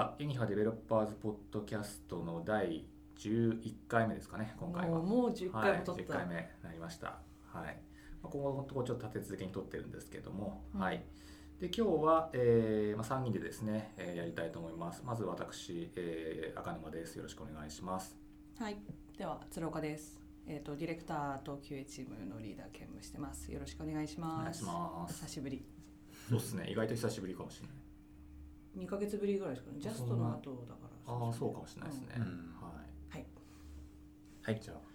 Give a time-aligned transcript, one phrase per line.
[0.00, 2.86] はユニハデベロッパーズポッドキャストの第
[3.18, 4.96] 11回目ですかね今回は。
[4.96, 7.18] もうもう10回も撮はい、った、10回目になりました。
[7.52, 7.76] はい。
[8.22, 10.80] まあ今後のところちょっと立て続けに撮ってるんですけども、うん。
[10.80, 11.04] はい。
[11.60, 15.02] で今日は、えーまあ、3人でですね、えーやりたいと思います。
[15.04, 17.16] まず私、えー赤沼です。
[17.16, 18.16] よろしくお願いします。
[18.58, 18.78] はい。
[19.18, 20.18] では鶴岡です。
[20.46, 23.52] えっ、とディレクターと QA チームのリーダー兼務してます。
[23.52, 24.40] よろしくお願いします。
[24.40, 25.14] お願いします。
[25.26, 25.62] 久しぶり。
[26.30, 26.70] そうですね。
[26.70, 27.89] 意外と久しぶりかもしれない
[28.76, 29.78] 2ヶ月ぶりぐらいですかね。
[29.80, 31.12] ジャストの後だから。
[31.12, 32.22] ああそうかもしれないですね、うん。
[32.22, 32.72] は
[33.12, 33.16] い。
[33.16, 33.26] はい。
[34.42, 34.90] はいじゃあ。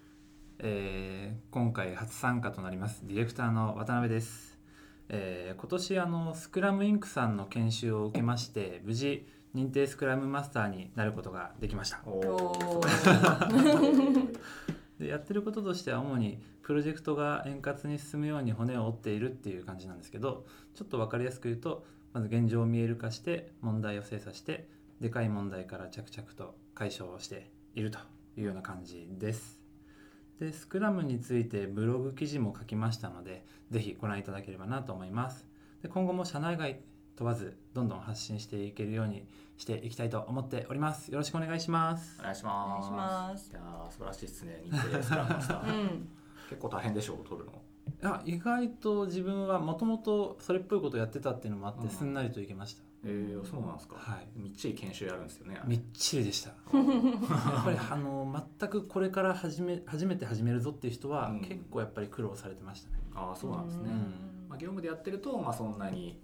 [0.59, 4.57] えー今回初参加となりますディレクターの渡辺です、
[5.09, 12.03] えー今年あのスクラムインクさんの研修を受けまして無事認定スクラムマスターになることができました。
[14.99, 24.69] でやってることとしては主にプロジェクトが円滑に進むように骨を折っているっていう感じなんですけどちょっと分かりやすく言うとまず現状を見える化して問題を精査して
[25.01, 27.99] でかい問題から着々と解消をしていると
[28.37, 29.59] いうような感じです。
[30.39, 35.45] でスクラムについてブログ記事も書きましたのでぜひご覧いただければなと思います。
[35.83, 36.79] で今後も社内外
[37.17, 41.11] 問わずどんどん発信していけるようにしていきたいと思っております。
[41.11, 42.23] よろしくお願いしますお。
[42.23, 46.09] 願いしますいやー素晴らしいですね認定スクラムマスター、うん
[46.49, 47.55] 結構大変でしょう取るのい
[48.01, 51.87] や意外と自分はもともとそれっぽいことをやってたっていうのもあっうん。
[51.87, 54.27] てすんなりといけました、えー、そうなんですか、はい。
[54.35, 55.59] みっちり研修やるんですよね。
[55.65, 56.49] みっちりでした。
[56.73, 61.41] やっぱりあの全くこれから始め初めて始めるぞっていう人はうん。
[61.41, 64.49] 結構やっぱり苦労されてましたね、ああそうなんですね、うん。
[64.49, 66.19] まあ、業務でやってると、まあ、そんなに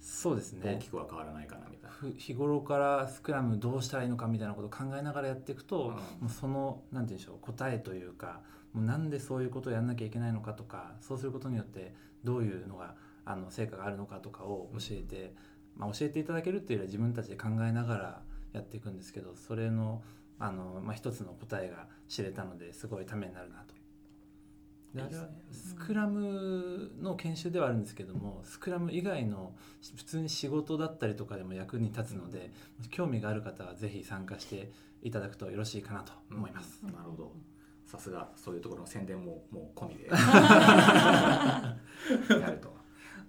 [0.00, 0.76] そうですね。
[0.76, 5.92] 大きくは変わらないかなみたいな、ふ日頃からスクラムどうしたらいいのかみたいなことを考えながらやっていくと、うん。
[5.92, 8.40] もうそのなんて言うんでしょう答えというか
[8.72, 15.34] もうなんでそういうことをやんなきゃいけないのかとかそうすることによってどういうのがあの成果があるのかとかを教えて、
[15.76, 20.02] まあ、教えていただけるっていうよりは自分たちで考えながらやっていくんですけどそれの
[20.38, 23.74] あの、まあ、一つの答えが知れたのですごいためになるなと。
[24.94, 29.54] であれはスクラムの研修ではあるんですけどもスクラム以外の
[29.96, 32.50] 普通に仕事だったりとかでも役に立つので
[32.90, 34.72] 興味がある方はぜひ参加して
[35.02, 36.82] いただくとよろしいかなと思います。
[36.84, 37.32] なるほど
[37.90, 40.06] さすがそういうところの宣伝ももう込みで。
[42.40, 42.72] やると。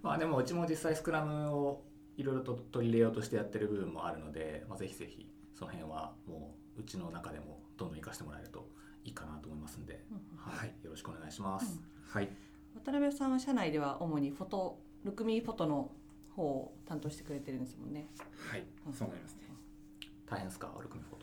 [0.04, 1.84] まあでもうちも実際スクラムを
[2.16, 8.70] いろいろと取り入れようとしてやってる部分もあるので、まあ、ぜひぜひその辺はもううちの中でもどんどん活かしてもらえると
[9.04, 10.06] いいかなと思いますんで、
[10.38, 12.30] はい、よろしくお願いします、はい、
[12.76, 15.92] 渡辺さんは社内では主にフォトルクミフォトの
[16.36, 18.08] 方を担当してくれてるんですもんね。
[18.50, 19.42] はい、そうなりますね。
[20.28, 20.72] 大変ですか？
[20.78, 21.21] アルクミフォト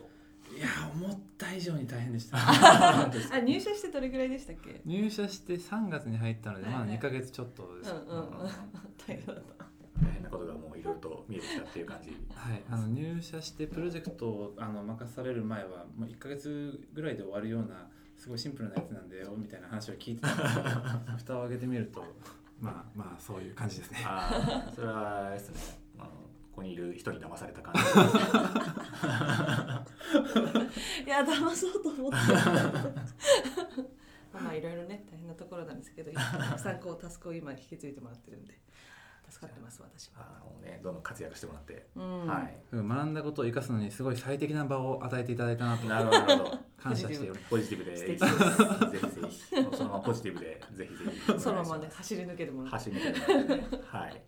[0.55, 2.37] いや思った以上に大変でした。
[2.41, 3.09] あ
[3.45, 4.81] 入社してどれぐらいでしたっけ？
[4.85, 6.89] 入社して3月に入ったので、まあはい。
[6.89, 7.91] はい2ヶ月ちょっとです。
[7.91, 8.27] うんうんうん。
[8.97, 9.65] 大変だった。
[10.01, 12.09] 大変なことがもういろいろと見えてきたっていう感じ。
[12.33, 20.69] はい、あの入社してプロジェクトをあの任される前はもう1ヶ月ぐらいで終わるようなすごいシンプルなやつなんだよみたいな話を聞いてたんですけど
[21.17, 22.03] 蓋を開けてみると
[22.59, 24.03] まあまあそういう感じですね。
[24.05, 25.79] ああそれはですね
[26.59, 27.79] ここにいる人に騙された感じ。
[31.05, 32.17] いや騙そうと思って。
[34.33, 38.59] まあまあいろいろね大変なところなんですけどたくさんこうタスクを今引き継いでもらってるんで
[39.29, 42.27] 助かってます私は、あのねどんどん活躍してもらって、うん。
[42.27, 42.57] はい。
[42.73, 45.87] 学んだことを生かすのにすごい最適な場を与えていただいたなと。
[45.87, 46.19] なるほど。
[46.19, 47.41] なるほど感謝しております。
[47.49, 47.85] ポジティブ。
[47.85, 49.77] でぜひぜひ。
[49.77, 51.39] そのままポジティブでぜひぜひ。
[51.39, 52.77] そのままね走り抜けてもらって。
[52.77, 53.83] 走り抜けてもらってね。
[53.87, 54.21] はい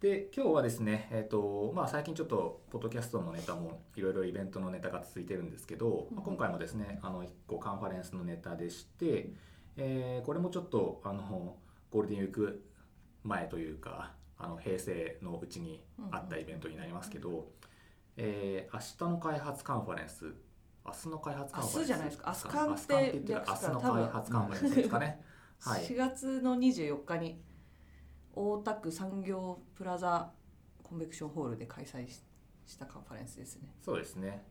[0.00, 9.30] で今日はですね、えーとまあ、最近ちょっとポッドキャストのネタもいろいろイベントのネタが続いてるんですけど、まあ、今回もですねあの1個カンファレンスのネタでして、
[9.78, 11.56] えーこれもちょっとあの
[11.90, 12.62] ゴールデンウィーク
[13.24, 17.48] 前というかあの平成のうちにあったイベントになりますけど、
[18.18, 20.26] えー明日の開発カンファレンス
[20.84, 22.24] 明日の開発カンファレンス明日じゃないですか。
[22.26, 25.20] 明日カンっ明日の開発カンファレンスですかね？
[25.60, 25.82] はい。
[25.84, 27.40] 4月の24日に
[28.36, 30.30] 大田区産業プラザ
[30.82, 32.22] コンベクションホールで開催し
[32.66, 33.68] したカンファレンスですね。
[33.80, 34.44] そうですね。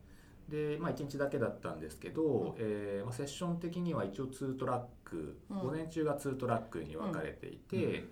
[0.49, 5.59] で、まあ、1日だけだったんですけど、えーまあ、セッション的には一応2トラック、うん。
[5.59, 8.05] 午前中が2トラックに分かれていて、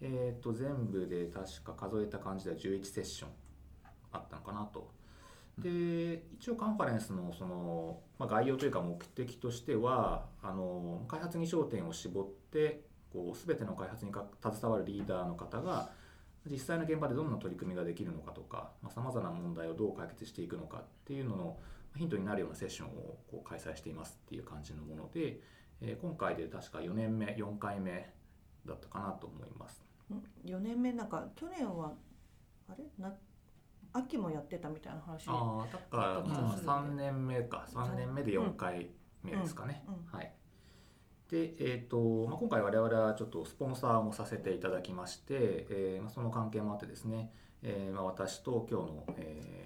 [0.00, 3.28] えー、と全部で確か数えた感じでは11セッション
[4.12, 4.90] あったのかなと。
[5.58, 15.90] で一応カンファレンスのその、まあ、概要というか目的としてはあの開発に焦点を絞ってこう全ての開発にか携わるリーダーの方が
[16.50, 21.58] 実際の現場でどんな取り組みができるのかとかさまざ、まな問題をどう解決していくのかっていうのの
[21.96, 25.40] ヒントになるようなセッションをこう開催していますっていう感じのもので、
[25.80, 28.14] えー今回で確か4年目4回目
[28.64, 29.82] だったかなと思います。
[30.44, 31.92] 4年目なんか去年は
[32.68, 32.84] あれ？
[32.98, 33.12] な
[33.92, 37.66] 秋もやってたみたいな話ああだからあった気まあがする3年目か。
[37.68, 38.90] 3年目で4回
[39.22, 40.04] 目ですかね、うんうん。
[40.06, 40.32] はい
[41.30, 45.34] でえーとまあ、今回我々はちょっとスポンサーもさせていただきまして、
[45.70, 47.30] えーまあ、その関係もあってですね、
[47.62, 49.60] えーまあ、私と今日の、えー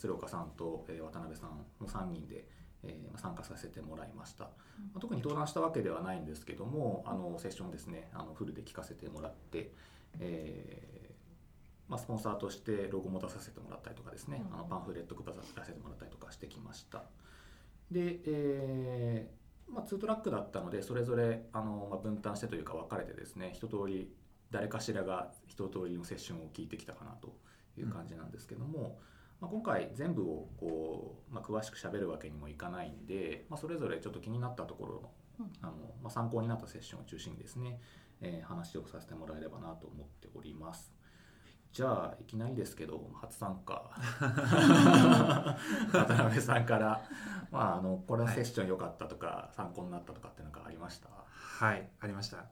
[0.00, 2.46] 鶴岡さんと、えー渡辺さんの3人で、
[2.82, 4.50] えーまあ、参加させてもらいました、ま
[4.96, 9.72] あ、特に登壇したわけではないんですけどもあのセッションですねあのフルで聞かせてもらって、
[10.18, 14.54] えーまあ、スポンサーとしてロゴも出させてもらったりとかですね、うん。
[14.54, 17.02] あのパンフレット配らせてもらったりとかしてきました。
[17.90, 19.39] で、えー
[19.72, 24.10] まあ、2トラックだったのでそれぞれあの、まあ、分担してというか分かれてですね一通り
[24.50, 27.36] 誰かしらが一通りのセッションを聞いてきたかなと
[27.78, 28.98] いう感じなんですけども、
[29.40, 35.10] まあ、今回全部をこう、まあ、詳しく喋るわけにもいかないんで、まあ、それぞれちょっと気になったところ
[35.62, 37.80] あの、まあ、参考になったセッションを中心にですね、
[38.20, 40.92] えー話をさせてもらえればなと思っております。
[41.72, 43.90] じゃあいきなりですけど初参加。
[45.92, 47.00] 渡辺さんから、
[47.52, 51.08] まあ、あのこれはセッション良かったとか、参考になったとかってなんかありました？
[51.64, 52.44] はいありました。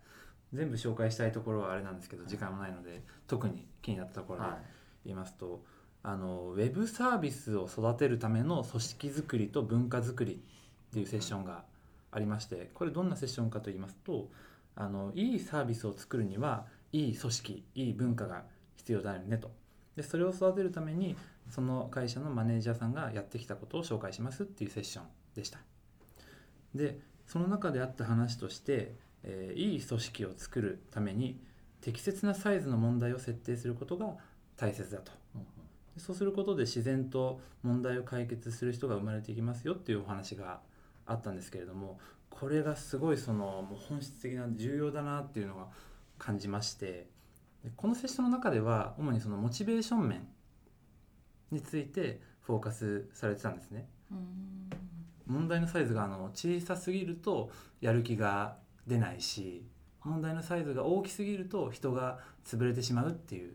[0.53, 4.59] 全部紹介したいところはあれなんですけど時間もないので特に気になったところでは
[5.05, 5.62] 言いますと、
[6.03, 11.64] あのウェブサービスを育てるための組織づくりと文化づくりっていうセッションが
[12.12, 14.31] ありましてこれどんなセッションかと言いますと
[14.75, 18.44] あのいいサービスを作るにはいい組織いい文化が
[18.88, 19.50] 必要だよねと。
[19.96, 21.14] でそれを育てるために
[21.50, 25.05] その会社のマネージャーさんがやってきたことを紹介しますっていうセッション
[25.35, 25.58] でした。
[26.75, 28.94] でその中であった話として、
[29.25, 31.38] えーいい組織を作るために
[31.82, 34.17] 適切なサイズの問題を設定することが
[34.56, 35.12] 大切だと。
[35.35, 40.61] うそうすることで自然と問題を解決する人が生まれていきますよっていうお話が
[41.05, 41.99] あったんですけれども
[42.31, 45.67] これがすごいそのもう本質的な重要だなっていうのが
[46.19, 46.87] 感じまして。
[46.87, 47.18] で
[47.77, 50.29] このセッションの中では主にそのモチベーション面
[51.51, 53.89] についてフォーカスされてたんですね。
[54.11, 54.71] うん。
[55.27, 57.51] 問題のサイズがあの小さすぎると
[57.81, 58.57] やる気が
[58.87, 59.67] 出ないし
[60.03, 63.55] 問題のサイズが大きすぎると人が潰れてしまうっていう。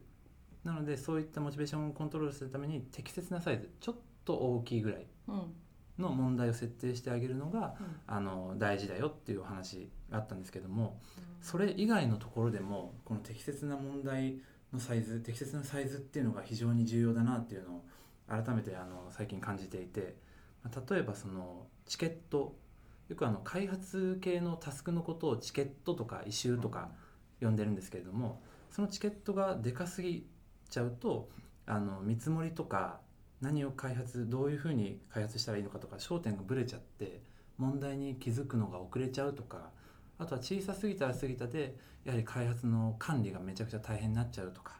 [0.64, 5.08] なのでそういったモチベーションをコントロールするために適切なサイズちょっと大きいぐらい。
[5.28, 5.54] うん
[6.00, 8.00] の問題を設定してあげるのがうん。
[8.07, 11.00] あの大事だよっていうお話があったんですけども
[11.42, 14.36] それ以外のところでもこの適切な問題
[14.72, 17.84] のサイズ適切なサイズっていうのが非常に重要だなっていうのを
[18.28, 20.16] 改めてあの最近感じていて
[20.63, 22.56] まあ例えばそのチケット
[23.10, 26.90] よくあの開発系のタスクのことをチケットとかイシューとか
[27.42, 28.42] 呼んでるんですけれども
[28.72, 30.25] そのチケットがでかすぎ
[30.69, 31.30] ちゃうと
[31.66, 33.00] あの見積もりとか
[33.44, 37.22] 何を開発どういうふうに開発したらいいのかとか焦点がぶれちゃって
[37.57, 39.69] 問題に気づくのが遅れちゃうとか
[40.18, 41.75] あとは小さすぎたら過ぎたで
[42.06, 44.80] やはり開発の管理がめちゃくちゃ大変になっちゃうとか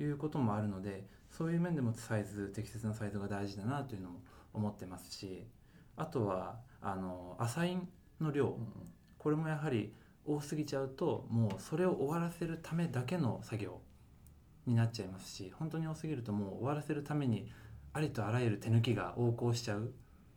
[0.00, 4.20] いうこともあるのでそういう面でもサイズ適切なサイズが大事だなというのも
[4.52, 5.46] 思ってますし
[5.96, 7.88] あとはあのアサイン
[8.20, 8.56] の量
[9.18, 9.92] これもやはり
[10.26, 13.80] 多すぎちゃうともうそれを終わらせるためだけの作業
[14.66, 17.48] になっちゃいますし本当に多すぎるともう終わらせるために
[17.92, 19.92] ありとあらゆる手抜きが横行しちゃう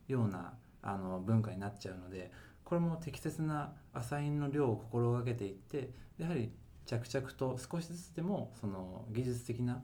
[0.07, 2.31] ようなあの文化になっちゃうので
[2.63, 6.51] これも適切なアサインの量を心がけていってやはり
[6.85, 9.81] 着々と少しずつでもその技術的な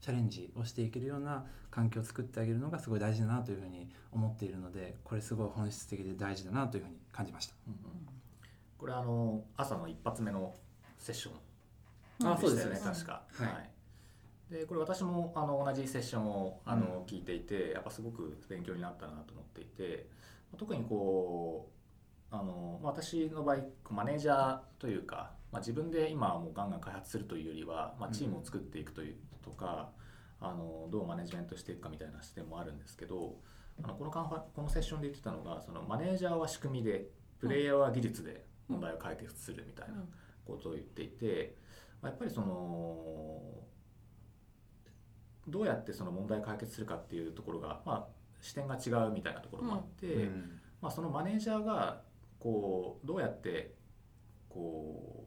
[0.00, 7.54] チャレンジをしていけるような環境を作ってあげるのがすごい大事だなというふうに思っているのでこれすごい本質的で大事だなというふうに感じました。
[7.66, 7.80] うんうん。
[8.78, 10.54] これあの朝の一発目の
[10.98, 11.32] セッショ
[12.26, 12.80] ンあそうですしたよね。
[12.80, 13.70] ね確か、はい
[14.50, 20.08] でこれ私もあの同じセッションをあの、聞いていてやっぱすごく勉強になったなと思っていて
[20.58, 21.70] 特にこ
[22.32, 23.58] うあのまあ私の場合
[23.90, 29.90] マネージャーというか、まあ、自分で今はもうガンガン開発するというよりは、まあ、チームを作っていくというとか、
[30.40, 33.36] あのどうマネジメントしていくかみたいな視点もあるんですけど
[33.82, 37.06] あのこのカンファこのセッションで言ってたのがそのマネージャーは仕組みで
[37.38, 39.94] プレイヤーは技術で問題を解決するみたいな
[40.44, 41.56] ことを言っていて、
[42.02, 43.40] まあやっぱりその
[45.48, 48.06] どうやってその問題を解決するかっていうところが、まあ、
[48.40, 50.60] 視点が違うみたいなところもあって、うん。
[50.80, 52.02] まあ、そのマネージャーが
[52.38, 53.74] こうどうやって
[54.48, 55.26] こ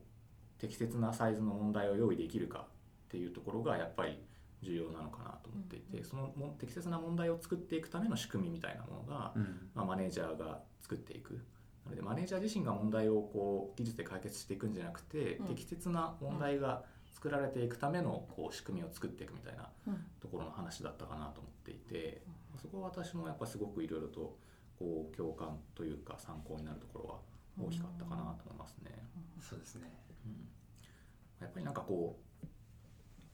[0.58, 2.68] う適切なサイズの問題を用意できるか
[3.06, 4.20] っていうところがやっぱり
[4.64, 6.04] 重要なのかなと思っていて、うん。
[6.06, 9.70] そのも適切な問題を作っていくための仕組みみたいなものが、うん。
[9.76, 11.46] まあ、マネージャーが作っていく。
[11.86, 15.48] なのでマネージャー自身が問題をこう技術で解決していくんじゃなくて、うん。
[15.48, 20.06] 適切な問題が作られていくためのこう仕組みを作っていくみたいなうん。
[20.20, 22.22] ところの話だったかなと思っていて、
[22.62, 24.38] そこは私もやっぱすごくいろいろと
[24.80, 27.20] こう共感というか参考になるところは
[27.68, 28.92] 大きかったかなと思いますね。
[29.42, 29.92] そうですね。
[30.26, 30.48] うん。
[31.42, 32.48] やっぱりなんかこう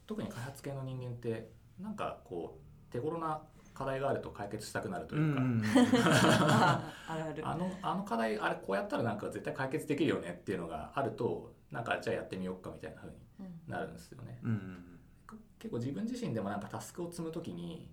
[0.07, 2.59] 特に開発系の人間ってなんかこ
[2.89, 3.41] う手頃な
[3.73, 5.63] 課題があると解決したくなるとういうか、ん
[6.03, 7.47] あ あるある。
[7.47, 13.28] あのあの課題あれこうやったらなんか絶対解決できるよねっていうのがあるとなんかじゃあやってみようかみたいな風にうん
[13.67, 14.39] なるんですよね。
[14.43, 14.49] うん。
[14.51, 14.85] うん
[15.59, 17.91] 結構自分自身でもなんかタスクを積むときに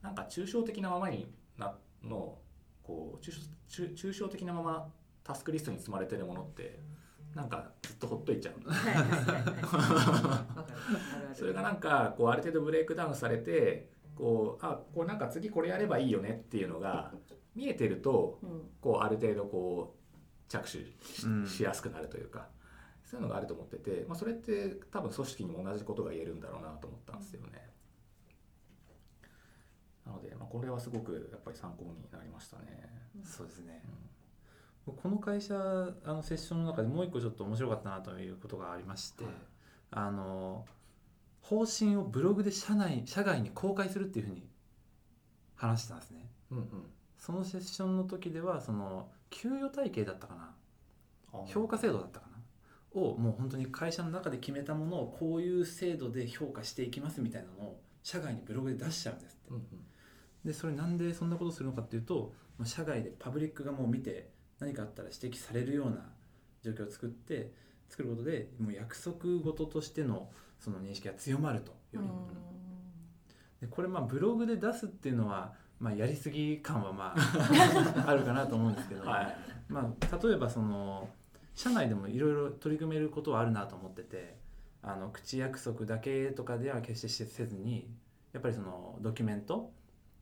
[0.00, 2.38] なんか抽象的なままになの
[2.82, 4.90] こう抽象抽抽象的なまま
[5.22, 6.80] タスクリストに積まれてるものって
[7.34, 8.54] なんかずっとほっといちゃう。
[11.34, 16.08] それがなんかこうある程度ブレイクダウンされてこうあこうなんか次これやればい。
[16.08, 16.10] い。
[16.10, 16.64] よねってい。
[16.64, 17.12] うのが
[17.54, 22.22] 見えてるとうんこうある程度こう着手しやすくなるとい。
[22.22, 22.48] うか
[23.14, 27.70] そういうのがあると思ってて、まあ、それって多分組織にも同じことが言えるんだろうなと思ったんですよね。
[30.04, 32.90] なので、まあ、これはすごくやっぱり参考になりましたね。
[33.22, 33.82] そうですね。
[34.88, 35.54] うこの会社
[36.04, 39.32] あのセッションの中でもう一個ちょっと面白かったなということがありまして、はい。
[39.92, 40.66] あの
[41.40, 44.42] 方針をブログで社内社外に公開するっていうふうに
[45.54, 46.28] 話してたんですね。
[46.50, 46.66] んうんうん。
[47.16, 50.50] そのセッションの時ではその給与体系だったかな。
[51.46, 52.33] 評価制度だったかな
[52.94, 59.50] をもう本当に会社の中で決めたものをこういう制度で評価していきますみたいなのを社外にブログで出しちゃうんですって。
[59.50, 59.64] うんうん。
[60.44, 66.06] でそれなんでそんなことするのかっていうとまあ社外でパブリックがもう見て何かあったら指摘されるような
[66.62, 67.52] 状況を作って
[67.88, 72.08] 作ることでもう約束事としてのその認識が強まるとより
[73.60, 79.36] でこれまあブログで出すっていうのは、まあ、やりすぎ感はまあ あるかなと思うんですけど、はい。
[79.68, 81.08] まあ、例えばその
[81.54, 84.36] 社内でもいろいろ取り組めることはあるなと思ってて
[84.82, 87.88] あの口約束だけとかでは決してせずに
[88.32, 89.70] やっぱりそのドキュメント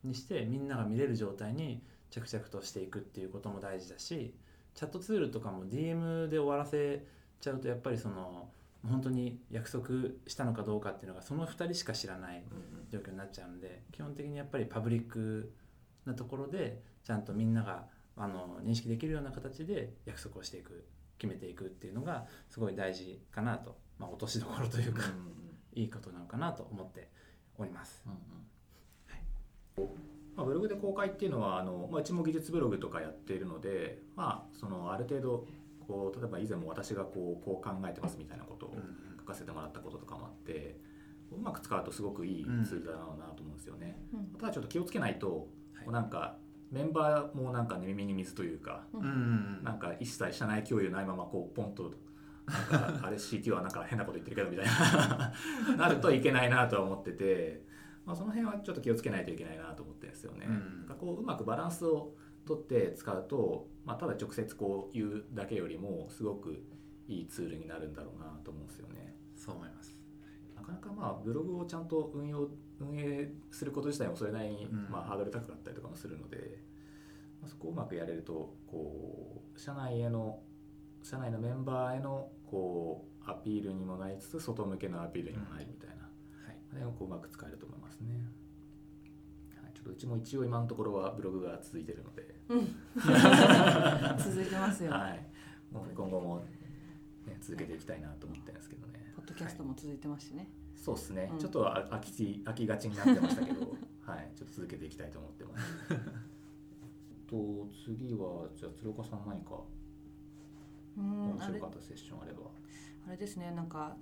[0.03, 4.33] にしてみんなが見れる状態に着々としていくっていうことも大事だし
[4.75, 7.03] チャットツールとかも DM で終わらせ
[7.41, 8.49] ちゃうとやっぱりその
[8.87, 9.87] 本当に約束
[10.27, 12.43] したのかどうかっていうのがその2人しか知らない
[12.89, 15.51] 状況になっちゃうんで基本的にやっぱりパブリック
[16.05, 17.85] なところでちゃんとみんなが
[18.17, 20.85] あの認識できるような形で約束をしていく。
[21.23, 25.03] 決めていくっていうのがすごい大事かなと、まあ、落としどころというか
[25.73, 27.07] いいことなのかなと思って
[27.57, 28.03] おります。
[28.05, 28.09] う
[29.81, 29.89] んうん。
[30.35, 35.47] まあ、ブログで公開っていうのはあの、まあ、うちも技術ブログとかやっているので、まあ、そのある程度
[35.87, 40.75] こう例えば以前も私がこうこう考えてますみたいなことをうん書かせてもらったこととかもあって
[41.31, 43.97] うまく使うとすごくいいツールだろうなと思うんですよね。
[44.13, 44.37] うん。
[44.37, 45.85] ただちょっと気をつけないと、はい。
[45.85, 46.35] こうなんか
[46.73, 51.93] メンバーもなんか、ね、耳に水というかうんうんなんか一切社内共有ないままこうポンと
[52.47, 55.33] なんか あれ CT はなんか変なこと言ってるけどみたいな
[55.77, 57.63] なるといけないなとは思ってて、
[58.05, 60.47] まあ、その辺はちょっと気をつけないといけないなと思ってるんですよね。
[60.47, 62.15] うんなんかこううまくバランスを
[62.45, 66.63] とって使うと、まあ、ただ直接こう言うだけよりもすごく
[67.07, 69.15] いいツールになるんだろうなと思うんですよね。
[69.35, 69.97] そう思います。
[70.55, 72.49] なかなかまあブログをちゃんと運用
[72.89, 74.87] 運営すること自体もそれなりにうん。
[74.89, 76.59] まあハードル高かったりとかもするので、
[77.41, 80.39] まあ、そこをうまくやれるとこう社内への
[81.01, 86.03] 社内のメンバーへのこうアピールにもなりつつ外向けのアピールにもなりみたいな、
[86.45, 86.57] はい。
[86.73, 88.07] あれをこううまく使えると思いますね。
[89.61, 92.35] はい、ちょっとうちも一応今のところはブログが続いてるので、
[94.23, 95.25] 続いてますよ、はい、
[95.71, 96.45] もう今後も、
[97.25, 99.13] ね、続けていきたいなと思ってるんですけどね。
[99.15, 100.49] ポッドキャストも続いてますしね、
[100.83, 101.39] そうですね、うん。
[101.39, 103.61] ちょっとあ飽きち飽きがちになってましたけど。
[104.05, 104.29] はい。
[104.35, 105.63] ちょっと続けていきたいと思ってます。
[107.25, 109.61] と次はじゃあ鶴岡さん何か
[110.97, 112.41] 面白かったセッションあれば。
[113.07, 113.95] あれですねなんか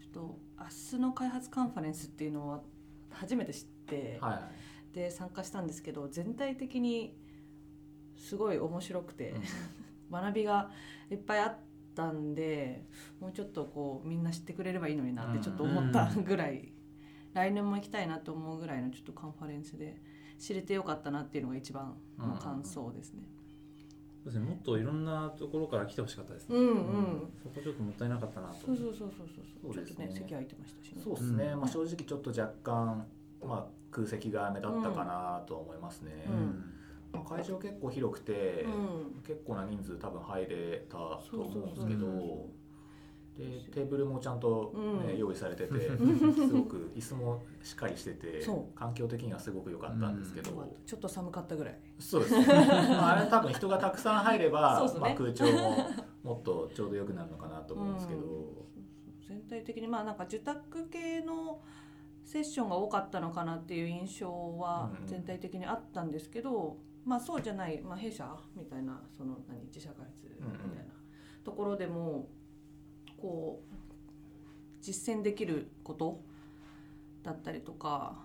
[0.00, 2.62] ちょっと明日の開発カンファレンスっていうのは
[3.10, 4.94] 初めて知って、はいはい。
[4.94, 7.14] で参加したんですけど全体的に
[8.16, 9.34] すごい面白くて、
[10.10, 10.70] 学びが
[11.10, 11.56] いっぱいあっ
[11.94, 12.84] たんで
[13.20, 16.72] もうちょっとこうみんな知ってくれればいいのになってちょっと思ったぐらい、
[17.34, 20.00] 来年も行きたいなと思うぐらいのちょっとカンファレンスで
[20.38, 23.22] 知れてよかったなっていうのが一番の感想ですね。
[24.24, 24.48] そうですね。
[24.48, 26.56] もっといろんなところから来てほしかったですね。
[26.56, 28.66] うんうん、そこちょっともったいなかったなと。
[28.66, 29.28] そうそうそうそう
[29.62, 29.74] そう。
[29.74, 30.08] そうですね。
[30.08, 31.02] ちょっとね席空いてましたしね。
[31.02, 31.60] そうですね、うん。
[31.60, 33.06] まあ、正直ちょっと若干、
[33.42, 36.64] まあ、空席が目立ったかなとは思いますね、うん
[37.12, 39.22] まあ、会場結構広くて、うん。
[39.22, 42.62] 結構な人数多分入れたと思うんですけどそうそうそう
[43.32, 45.18] でテーブルもちゃんと、ねうん。
[45.18, 51.78] 用意されてて すごく椅子もしっかりしてて環境的にはすごく良かったんですけど、よかったちょっと寒かったぐらい。
[51.98, 52.38] そうです。
[52.38, 55.00] ね、 まあ、あれ多分人がたくさん入れば、ね。
[55.00, 55.76] まあ、空調も
[56.22, 58.20] もっとちょうど良くなるのかなと思うんですけど、
[59.26, 61.62] 全体的にまあなんか受託系の
[62.24, 65.06] セッションが多かったのかなっていう印象はうんうん。
[65.06, 70.92] 全体的にあったんですけど、まあそうじゃない、まあ、弊社みたいなその何自社開発みたいな
[71.44, 72.28] ところでも
[73.20, 73.74] こう
[74.80, 76.20] 実践できること
[77.22, 78.16] だったりとか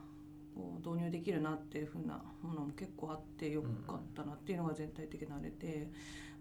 [0.55, 5.89] こう導入できるなっていう風なものも結構あってよかったなっていうのが全体的なあれで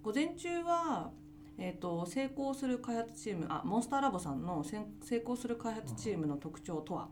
[0.03, 1.11] 午前中は、
[1.59, 7.09] えー、と成功する開発チームあモンスターラボさんの成功する開発チームの特徴とは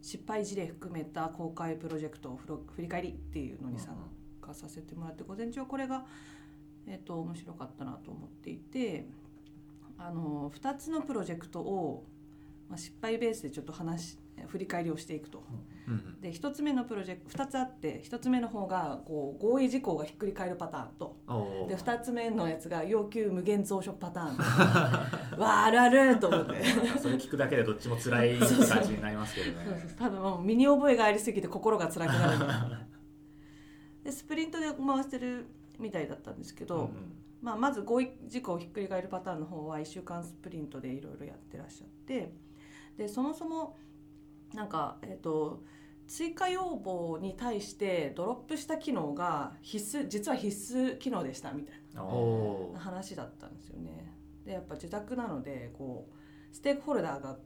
[0.00, 2.40] 失敗事例含めた公開プロジェクトを
[2.74, 4.19] 振り返りっていうのに参加
[4.54, 6.04] させてもらって午前中はこれが、
[6.86, 9.06] えー、と面白かったなと思っていて
[9.98, 12.06] あの2つのプロジェクトを、
[12.68, 15.42] まあ、失敗ベースでちょっと話振り返りをしていくと。
[15.88, 16.20] うん。
[16.20, 21.16] で1つ目のプロジェクト2つあって1つ目の方がこう合意事項がひっくり返るパターンと。
[21.68, 24.36] で2つ目のやつが要求無限増殖パターン
[25.38, 26.64] わああるあると思って。
[26.98, 29.94] それ聞くだけでどっちも辛い感じになりますけどね。
[29.98, 32.76] 多分もう身に覚えがありすぎて心が辛くなる
[34.10, 35.46] でスプリントで回してる
[35.78, 36.88] みたいだったんですけど、うんうん。
[37.40, 42.32] まあ、まず合意事項をひっくり返るパターンの方は1週間スプリントでいろいろやってらっしゃって
[42.98, 43.78] でそもそも
[44.52, 45.62] なんか、えっと
[46.08, 52.02] 追加要望に対してドロップした機能が必須実は必須機能でしたみたいな
[52.76, 54.12] 話だったんですよね。
[54.44, 57.38] でやっぱ受託なのでこうステークホルダーが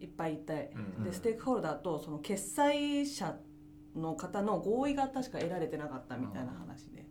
[0.00, 1.04] いっぱいいてうん。
[1.04, 3.36] でステークホルダーとその決済者
[3.98, 7.04] の方の合意が確か得られてなかったみたいな話で。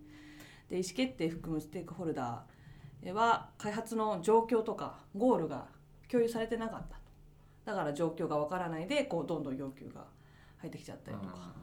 [0.70, 5.68] で意思決定含むステークホルダーは開発の状況とかゴールが
[6.10, 7.02] 共有されてなかったと。
[7.66, 10.06] だから状況がわからないでこうどんどん要求が
[10.58, 11.54] 入ってきちゃったりとか。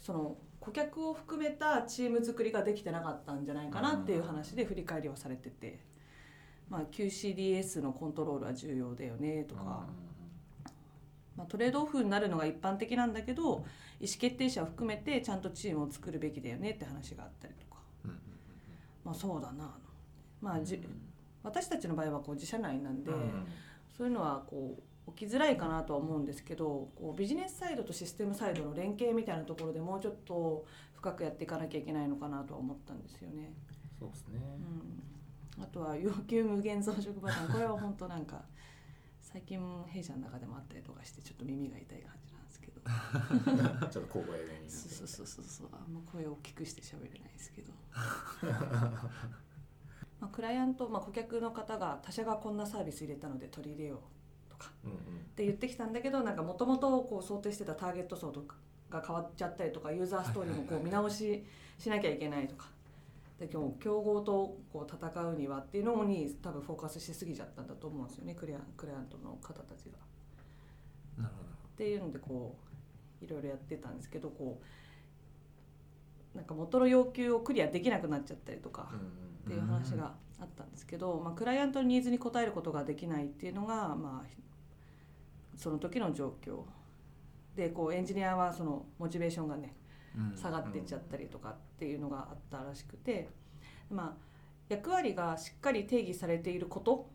[0.00, 5.80] その顧客を含めたチーム作りができてなかったんじゃないかなっていう話で振り返りはされてて、
[6.68, 9.86] まあ、QCDS のコントロールは重要だよねとか。
[11.36, 13.42] まあ、トレードオフになるのが一般的なんだけど
[14.00, 18.10] 意思決定者を含めてちゃんとチームを作るべきだよねって話があったりとか、うん
[19.04, 19.70] まあそうだな。
[20.40, 20.80] まあじ
[21.42, 23.46] 私たちの場合はこう自社内なんで、うん。
[23.96, 30.64] そういうのはこう起きづらいかなとは思うんですけどこうビジネスサイドとシステムサイドの連携みたいなところでもうちょっと
[30.94, 33.52] 深くやっていかなきゃいけないのかなとは思ったんですよね。
[33.98, 34.40] そうですね。
[35.58, 37.52] うん、あとは要求無限増殖パターン。
[37.52, 38.42] これは本当なんか
[39.32, 42.82] 最近弊社の中でもあったりとかしてちょっと耳が痛い感じなんですけど。
[43.88, 45.44] ちょっと小声でになってそうそうそうそう。
[45.44, 47.72] そうあんま声を大きくして喋れないですけど。
[50.20, 53.96] まあクライアント、まあ、顧客の方が他社がこんなサービス入れたので取り入れよ
[54.48, 54.96] うとかうんうん。
[54.96, 55.00] っ
[55.34, 58.56] て言ってきたんだけどなんかもともと想定してたターゲット層とか
[58.90, 61.42] が変わっちゃったりとかユーザーストーリーもこう見直し
[61.78, 62.66] しなきゃいけないとか
[63.42, 69.98] で今日競合とこう戦うにはっていうのに多分フォーカスしすぎちゃったんだと思うんですよねクライアンクライアントの方たちが。
[71.24, 72.56] なるほっていうのでこ
[73.20, 74.60] ういろいろやってたんですけどこ
[76.34, 78.90] うなんか元の要求をクリアできなくなっちゃったりとか。
[78.92, 84.28] うんっていう話があったんですけど、まあ、クライアントのニーズに応えることができないっていうのが、まあ、
[85.56, 86.60] その時の状況
[87.56, 89.74] でこうエンジニアはそのモチベーションがね
[90.36, 93.28] 下がってっちゃったりとかっていうのがあったらしくて、
[93.90, 94.22] まあ、
[94.68, 97.10] 役割がしっかり定義されていること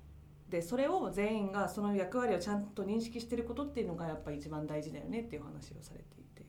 [0.50, 6.46] でそれを全員がその役割をちゃんと認識してることっていうのがやっぱ一番大事だよねっていう話をされていて。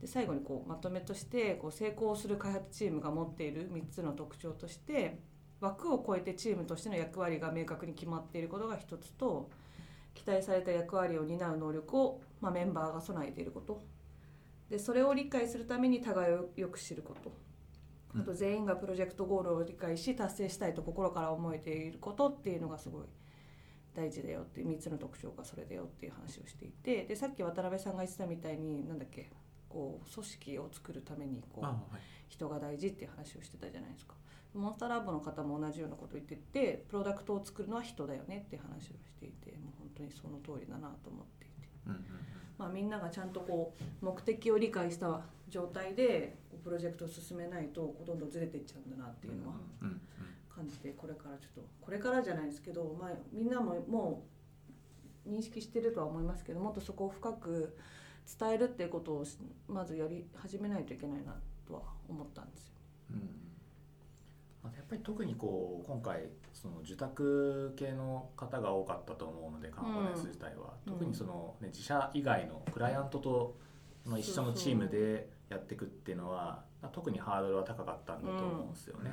[0.00, 5.20] で最後にこうまとめとしてこう成功する開発チームが持っている3つの特徴として
[5.60, 9.48] 枠を超えてチームとしての役割が明確に決まっていることが一つと
[10.14, 13.82] 期待された役割を担う能力を、まあ、メンバーが備えていること。
[14.72, 17.30] でそれを理解するために互いをよく知ること。
[18.18, 23.04] あと全員がプロジェクトゴールを理解し達成したいと心から思えていることっていうのがすごい
[23.94, 27.04] 大事だよっていう3つの特徴がそれだよっていう話をしていて。
[27.04, 29.30] でさっき渡辺さんが言ってたみたいになんだっけ
[29.68, 31.78] こう組織を作るためにこうあはい。
[32.28, 34.14] 人が大事っていう話をしてたじゃないですか。
[34.54, 41.26] モンスターラボの方も同じようなことを言っててプロダクトを作るのは人だよねっていう話をしていてもう本当にその通りだなと思っ
[42.62, 49.54] まあ、みんながちゃんとこう目的を理解した状態でプロジェクトを進めないとこうどんどんずれていっちゃうんだなっていうのは
[50.48, 54.22] 感じてこれからちょっとこれからじゃないですけど、まあ、みんなもも
[55.26, 57.76] う認識してるとは思いますけどもっとそこを深く
[58.38, 61.34] 伝えるっていうことをしまずやり始めないといけないな
[61.66, 62.74] とは思ったんですよ。
[63.10, 63.18] うん。
[64.72, 70.92] やっぱり特にこう今回その受託系の方が多かったと思うのでカンファレンス自体は、うん。
[70.92, 73.56] 特にその、ね、自社以外のクライアントと
[74.06, 76.62] の一緒のチームでやっていくっていうのは
[76.92, 79.10] 特にハードルは高かったんだと思うんですよね。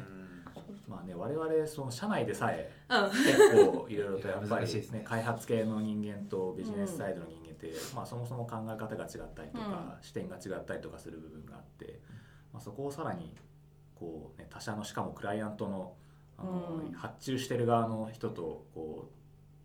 [0.87, 11.99] まあね我々その社内でさえうん結構いろいろとやっぱりねね開発系の人間とビジネスサイドの人間って、まあ、そもそも考え方が違ったりとか、視点が違ったりとかする部分があって、
[12.53, 13.35] まあ、そこをさらに
[13.95, 15.93] こう、ね、他社のしかもクライアントの
[16.41, 16.91] あの、うん。
[16.93, 19.11] 発注してる側の人とこ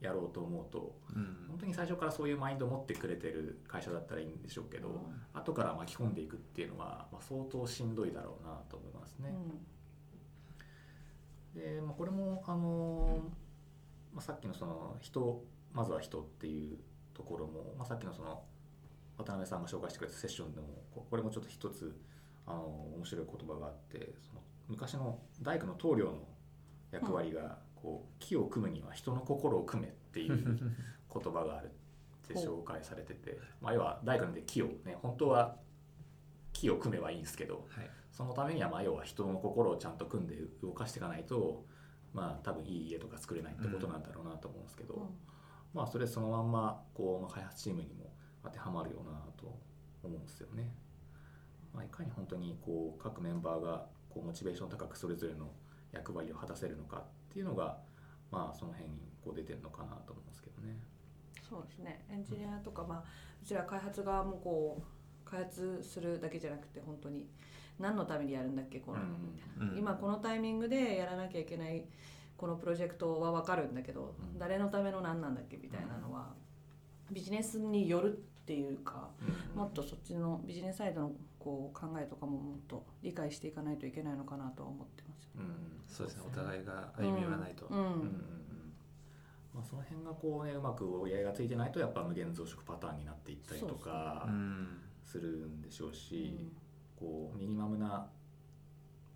[0.00, 1.46] うやろうと思うとうん。
[1.48, 9.32] 本当に最初からそういうマインドを持ってくれてる会社だったらいいんでしょうけど、後から巻き込んでいくっていうのは、まあ、相当しんどいだろうなと思いますね。
[11.54, 13.22] で、まあ、これもあの
[14.14, 16.78] まあ、さっきのその人まずは人っていう
[17.12, 18.42] ところも、まあ、さっきのその
[19.18, 21.96] 渡辺さんが紹介してくれたセッションでもここれもちょっと一つ
[22.46, 22.62] あの
[22.96, 26.28] 面白い言葉があってその昔の大工の棟梁の
[26.94, 30.37] 役割がこう木を組むには人の心を組めっていう
[31.12, 35.57] 言葉があるって紹介されてて、まあ、要は大工で木をね本当は
[36.52, 41.64] 木を組めばいいんですけどはいそのためにはまあ要は人の心をちゃんと組んで動かしていかないと
[42.12, 45.11] まあ多分いい家とか作れないってことなんだろうなと思うんですけど、
[45.74, 48.12] まあそれそのまんまこうまあ開発チームにも
[48.44, 49.59] 当てはまるよなと
[50.04, 50.72] 思うんですよね。
[51.74, 55.50] まあ、いかに本当にこう各メンバーがこうモチベーション高くそれぞれの
[55.94, 57.02] 役割を果たせるのかっ
[57.33, 57.78] ていうのが
[58.30, 60.76] まあその辺にこう出てるのかなと思うんですけどね。
[61.48, 62.04] そうですね。
[62.11, 63.04] エンジニアとか、まあ、
[63.42, 64.83] うちら開発側もこ
[65.26, 67.26] う開発するだけじゃなくて本当に
[67.78, 71.85] 何のためにやるんだっけこの、うんうん今このタイミングでやらなきゃいけない
[72.37, 74.38] このプロジェクトは分かるんだけど、うん。
[74.38, 76.35] 誰のための何なんだっけみたいなのは、
[77.11, 79.11] ビジネスによるっていうか、
[79.54, 79.61] うん。
[79.61, 81.12] もっとそっちのビジネスサイドの
[81.44, 85.30] こう考えとかももっと理解していかないといけないのかなとは思ってます。
[85.37, 86.22] うんそうですね。
[86.26, 87.78] お互いが歩み寄らないと、うん。
[87.78, 88.72] うん。
[89.52, 94.80] まあ、その辺がこうねうまく折り合いがついてないとやっぱ無限増殖パターンになっていったりとかうん。
[95.02, 96.50] するんでしょうし、
[96.96, 98.09] こうミニマムな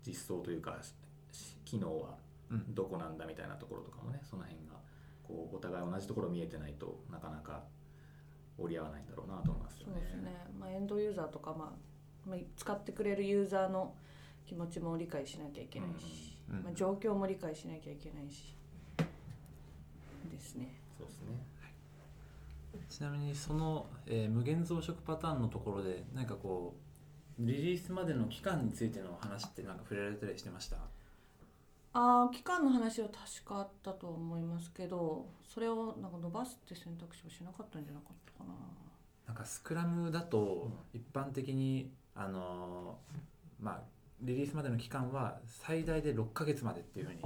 [0.05, 0.77] 実装というか
[1.31, 2.15] し機能は
[2.51, 2.75] うん。
[2.75, 4.75] どこなんだみたいなところとかもねその辺が
[5.23, 7.63] こうお互い同じところ見えてないとなかなか
[8.59, 9.93] 折り合わないんだろうなと思いますよね。
[9.95, 11.88] そうですね、まあ、エンドユーザーとか、まあまあ、
[12.55, 13.93] 使ってくれるユーザーの
[14.45, 18.55] 気持ちも理解しなきゃいけないし、うんうんまあ、状況も理解しなきゃいけないし
[20.31, 20.73] ですね。
[20.97, 21.45] そうですね。
[22.89, 26.75] ちなみにその、えー無限増殖パターンのところで何かこ
[27.39, 30.77] うリリースまでの期間についての話ってなんか触れられたりしてました？
[31.93, 38.53] ああ期間の話は確かあったと思いますけどそれをなんか伸ばすって選択肢をしなかったんじゃなかったかな。
[39.27, 43.81] なんかスクラムだと一般的にあのーまあ
[44.21, 47.21] リリースまでの期間は最大で6ヶ月までっていうふうに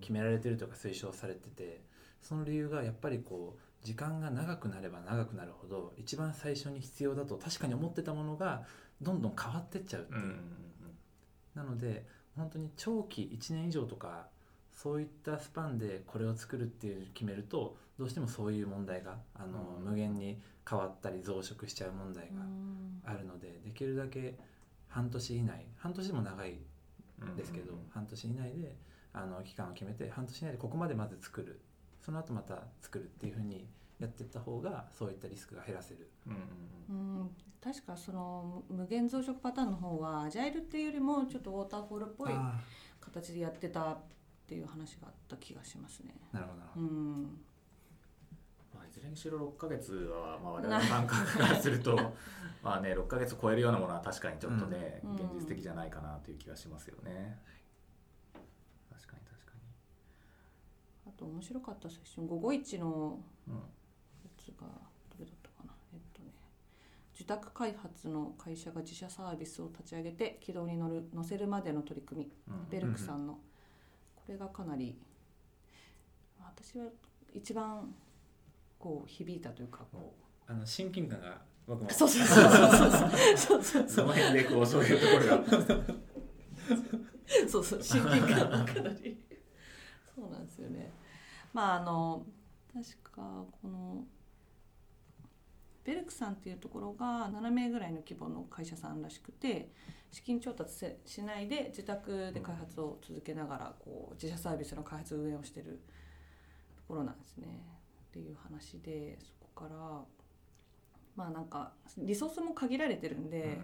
[0.00, 1.82] 決められてるとか推奨されてて
[2.22, 8.62] その理由がやっぱりこう時間が長くなれば長くなるほど一番最初に必要だと確かに思ってたものが
[9.02, 10.34] どんどん変わってっちゃうっていう、
[11.54, 12.04] なので
[12.36, 14.28] 本当に長期1年以上とか
[14.82, 19.84] そういったスパンでこれを作るっていう決めるとどうしてもそういう問題があの、うん。
[19.90, 23.02] 無限に変わったり増殖しちゃう問題がうん。
[23.04, 24.38] あるのでできるだけ
[24.88, 26.54] 半年以内半年でも長い
[27.20, 27.78] うんですけど、うん。
[27.90, 28.74] 半年以内で
[29.12, 31.60] あの期間を決めて半年以内でここまでまず作る。
[32.00, 36.08] その後また作るっていうふうにやっていった方がそういったリスクが減らせる。
[36.26, 37.30] うんうんうん。
[37.62, 42.58] 確かその無限増殖パターンの方はアジャイルっていうよりもちょっとウォーターフォールっぽいあ
[42.98, 43.98] 形でやってた
[44.50, 46.12] っていう話があった気がしますね。
[46.32, 47.22] ーなるほどなるほうど、ん。
[48.74, 51.96] まあ、いずれにしろ6ヶ月は、まあ、我々の感覚からすると
[52.60, 55.14] まあね6ヶ月超えるようなものは確かにちょっとね、うん。
[55.14, 57.38] 現実的じゃないかなという気がしますよね。
[58.90, 59.52] 確かに確か
[61.06, 63.54] あと面白かったセッション551のに。
[63.54, 63.60] うん。
[63.60, 63.62] や
[64.36, 64.66] つが
[65.16, 65.72] どれだったかな。
[65.92, 66.32] えっとね
[67.14, 72.32] 受託開発の会社が自社サービスを立ち上げて軌道に乗る乗せるまでの取り組み。
[72.48, 72.68] うん。
[72.68, 73.38] ベルクさんの、
[74.26, 74.96] これがかなり
[76.38, 76.86] 私は
[77.32, 77.94] 一番
[78.78, 80.14] こう響いたというかこ
[80.46, 81.88] あの親近感が僕も。
[81.88, 82.82] うそうそうそうそう
[83.36, 83.88] そうそう。
[83.88, 85.94] その辺でこうそういうところが。
[87.48, 89.16] そうそう親近感がかなり。
[90.14, 90.92] そうなんですよね。
[91.52, 92.26] まああの
[92.72, 94.04] 確かこの
[95.84, 99.70] ベルクさんっていうところが7名ぐらいの規模の会社さんらしくて
[100.10, 105.80] 資金調達せしないで自宅で開発を続けながらこう自社サービスの開発運営をしてる
[106.76, 107.64] ところなんですね。
[108.10, 110.04] っていう話でそこから
[111.14, 113.60] まあなんかリソースも限られてるんで、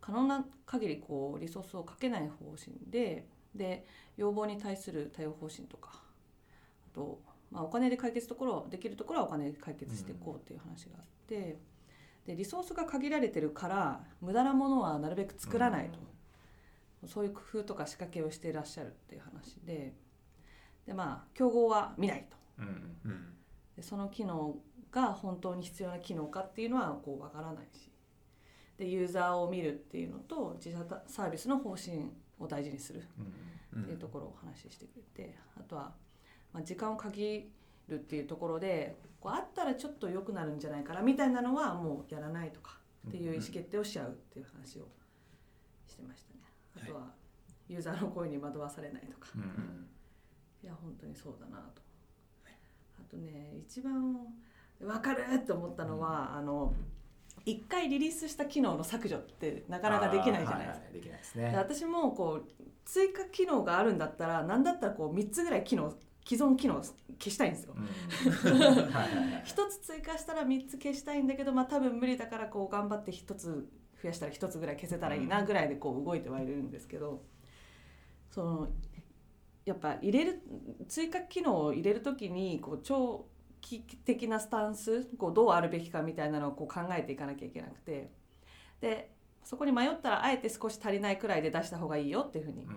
[0.00, 5.90] 可能な限りこうリソースをかけない方針でで要望に対する対応方針とか
[6.92, 7.20] あと、
[7.50, 11.58] まあ、お金で解決ところできるところはお金で解決していこうっていう話があって、で
[12.26, 15.98] リソースが限られてるから無駄なものはなるべく作らないと、
[17.06, 19.94] そういう工夫とか仕掛けをしていらっしゃるっていう話で。
[20.86, 22.36] でまあ競合は見ないと。
[22.58, 22.68] うんう
[23.08, 23.10] ん。
[23.10, 23.34] うん。
[23.76, 24.56] でその機能
[24.92, 27.90] が本当に必要な機能かっていうのはこうわからないし。
[28.78, 35.94] でユーザーを見るっていうのと自社サービスの方針を大事にするうんうんっていうところをお話ししてくれて、あとは、
[36.52, 37.50] まあ、時間を限
[37.88, 44.88] るっていうところでこうあったらちょっと良くなるんじゃないかなみたいなのはもうやらないとかっていう意思決定をしちゃうっていう話を
[45.86, 46.40] してましたね。
[46.76, 47.12] あとは
[47.68, 49.86] ユーザーの声に惑わされないとか、うん
[50.62, 51.82] いや本当にそうだなと。
[52.98, 54.16] あとね一番
[54.80, 56.74] 分かると思ったのは、あの
[57.44, 60.82] 一回リリースした機能の削除ってなかなかできないじゃないですか。
[60.82, 61.56] あーははできないですでね。
[61.56, 65.94] 私もこう追加機能があるんだったら何だったらこう3つぐらい機能
[66.26, 67.74] 既存機能消したいんですよ。
[69.44, 73.70] 一つ追加したら3つ消したいんだけど、まあ、多分無理だからこう頑張って1つ
[74.02, 77.22] 増やしたら1つぐらい消せたらいいなぐらいでこう動いてはいるんですけど
[78.30, 78.68] その
[79.64, 80.42] やっぱ入れる
[80.88, 83.26] 追加機能を入れる時にこう長
[83.60, 88.10] 期的なスタンスこうどうあるべきかみたいなのをこう考えていかなきゃいけなくて
[88.80, 89.12] で
[89.44, 92.74] そこに迷ったらあえて少し足りないくらいで出した方がいいよっていうふうにうん。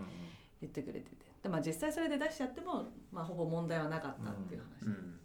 [0.62, 4.86] 言ってくれててで、まあ、実際それで出しちゃっても、まあ、ほぼ問題はなかったっていう話。
[4.86, 5.20] でうん。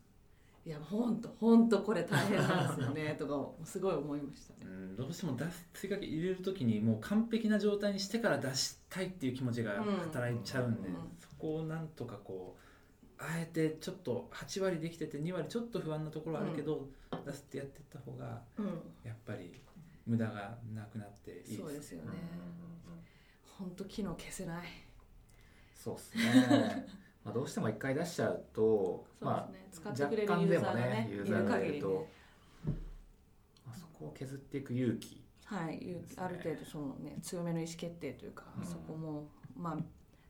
[0.67, 4.71] いや本当本当これ大変なんですよね とかすごい思いましたね。
[4.71, 10.95] うんどうしても出す追加機入れる時にもう完璧な状態にしてから出したいっていう気持ちが働いちゃうんで、うん。
[11.19, 16.89] そこをなんとかこうあえてちょっと8割できてて2割ちょっと不安なところあるけど、
[17.25, 18.67] 出すってやってった方がうん、
[19.05, 19.61] やっぱり
[20.07, 21.57] 無駄がなくなっていいです。
[21.57, 22.09] そうですようん。
[22.09, 22.15] うん。
[22.15, 22.21] ね。
[23.59, 24.67] 本当機能消せない。
[25.85, 26.87] そうですね。
[27.23, 29.29] まあどうしても一回出しちゃうと、ね。
[29.71, 32.09] 使ってくれるユーザーがね、いユーザーがいると、。
[33.67, 35.23] まあそこを削っていく勇気。
[35.45, 39.79] はい、ある程度そのね強めの意思決定というか、うんそこもまあ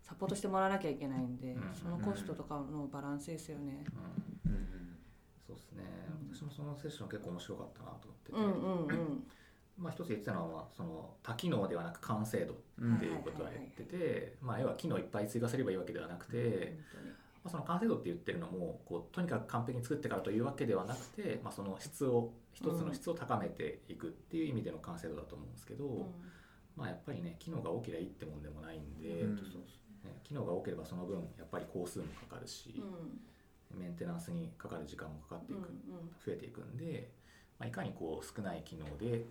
[0.03, 3.85] サポートしてもらわなきゃいけないんで、うんそのコストとかのバランスですよね。
[4.47, 4.99] うん
[5.47, 5.85] そうですね。
[6.33, 9.27] 私もそのセッション結構面白かったなと思ってて、うんうんうん。
[9.79, 17.05] まあ一つ言ってたのはその多機能ではなく完成度うんっていうことは言ってて、まあ要は機能いっぱい追加すればいいわけではなくて、本
[17.45, 26.09] まあ、その完成度って言ってるのもこうとにかく完璧に作ってからというわけではなくて、まあ、その質を一つの質を高めていくっていう意味での完成度だと思うんですけど、
[26.77, 29.39] まあやっぱりね機能が多ければいいってもんでもないんで、うん
[30.23, 33.21] 機能が多ければその分やっぱり工数もかかるし、うん。
[33.79, 35.69] メンテナンスにかかる時間もかかっていく、
[36.25, 37.11] 増えていくんで、
[37.59, 39.25] まあ、いかにこう少ない機能で、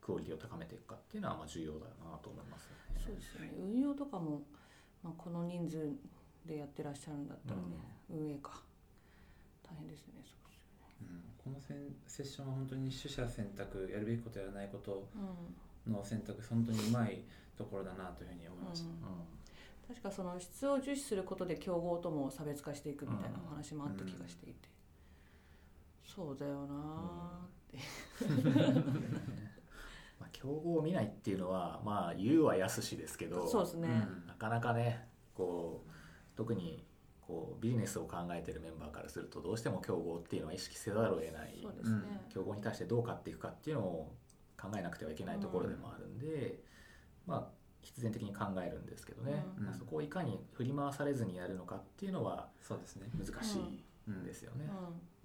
[0.00, 3.00] クオリティを高めていくかっていうのはまあ重要だなと思いますよね。
[3.04, 3.52] そうですよね。
[3.58, 4.42] 運用とかも、
[5.02, 5.92] まあ、この人数
[6.46, 7.76] でやってらっしゃるんだったらね、
[8.10, 8.62] 運営か。
[9.68, 10.64] 大変ですねそうです
[11.02, 11.20] うん。
[11.44, 17.20] このセンセッションは本当に取捨選択やるべきことやらないことよねの選択本当にうまい
[17.56, 18.92] ところだなというふうに思いました、うん。
[18.92, 19.28] うん。
[19.88, 24.68] 確かその質を重視することで競合とも差別化していくみたいなお話もあった気がしていて、
[26.04, 27.46] そうだよな
[30.18, 33.88] まあ、競合を見ないっていうのはまあ言うはやすしですけどそうですね、
[34.26, 35.90] なかなかねこう
[36.36, 36.84] 特に
[37.20, 41.58] こうビジネスを考えてるメンバーからするとどうしても競合っていうのは意識せざるを得ない。
[41.62, 44.14] そうですね、競合に対してどう勝っていくかっていうのを
[44.60, 46.62] 考えなくてはいけないところでもあるんで、
[47.26, 49.64] まあ必然的に考えるんですけどね、うん。
[49.64, 54.14] まあ、そこをいかに振り回されずにやるのかっていうのはそうですね、難しいうん。
[54.14, 54.68] んですよね。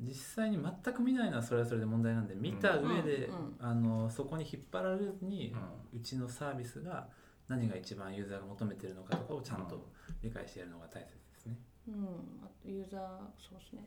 [0.04, 3.56] 実際に全く見ないのはそれはそれで問題なんで見た上で、うんうん。
[3.60, 5.54] あのそこに引っ張られずに、
[5.94, 7.08] ううちのサービスが
[7.48, 9.90] 何が一番ユーザーが求めてるのかとかをちゃんと
[10.22, 11.58] 理解してやるのが大切ですね。
[11.88, 12.02] うん、うん、
[12.44, 13.02] あとユーザー
[13.38, 13.84] そうですね、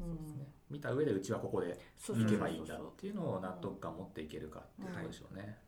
[0.00, 0.46] うん、そうですね。
[0.70, 5.58] 見た上でうちはここでそう行そうそうそうけばいいんだっていうのを納得感持っていけるかっていうところでしょうね。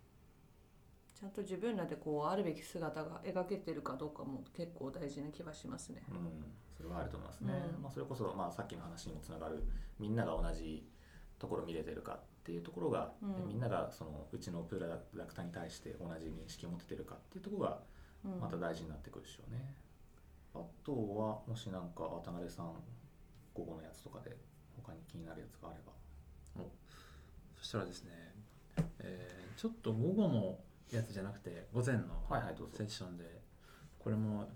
[1.19, 6.05] ちゃんと自分らでこうあるべき姿が描けてるかどうかも結構大事な気がしますね。
[6.09, 6.17] うん、
[6.77, 7.53] それはあると思いますね。
[7.77, 9.65] うんまあ、それこそ、まあ、さっきの話にもつながる
[9.99, 10.87] みんなが同じ
[11.41, 17.79] ところ見れてるかっていうところが、うんでみんながそのうちのプロダクターに対して同じ認識を持っててるかっていうところが
[18.25, 19.75] うん、また大事になってくるでしょうね。
[20.53, 22.75] あとはもしなんか渡辺さん
[23.55, 24.37] 午後のやつとかで
[24.77, 25.93] 他に気になるやつがあれば。
[27.57, 28.11] そしたらですね、
[28.99, 30.57] えーちょっと午後の
[30.96, 32.79] やつじゃなくて午前のはいはいどうぞ。
[32.79, 33.24] セッションで
[33.98, 34.48] これも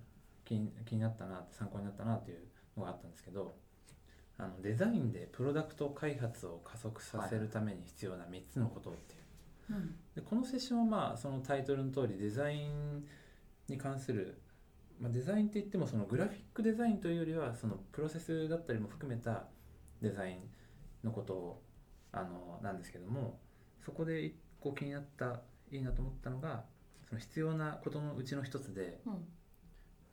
[0.45, 2.39] 気に気になったな参考になったなっていう
[2.77, 3.55] のがあったんですけど
[4.39, 9.21] あのデザインでプロダクト開発を加速させるために必要な3つのことっていう。
[9.71, 9.95] うん。
[10.15, 13.05] でこのセッションはまあそのタイトルの通りデザイン
[13.69, 14.41] に関する、
[15.01, 19.45] まあ、デザインって言ってもそのグラフィックデザインというよりはそのプロセスだったりも含めた
[20.01, 20.39] デザイン
[21.05, 21.63] のことを
[22.13, 23.39] あのなんですけども
[23.85, 25.41] そこで一個気になった
[25.73, 26.65] いいなと思ったのが
[27.09, 29.25] その必要なことのうちの一つでうん。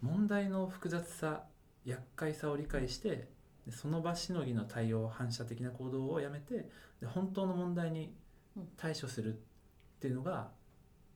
[0.02, 1.44] 問題の複雑さ
[1.86, 3.28] 厄介さを理解して
[3.66, 6.70] でその場しのぎの対応反射的な行動をやめて
[7.02, 8.14] で本当の問題に
[8.78, 9.38] 対処するっ
[10.00, 10.52] ていうのが